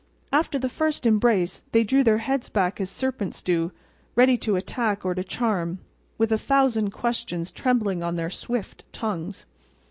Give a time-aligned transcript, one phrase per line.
[0.31, 3.71] After the first embrace they drew their heads back as serpents do,
[4.15, 5.77] ready to attack or to charm,
[6.17, 9.45] with a thousand questions trembling on their swift tongues.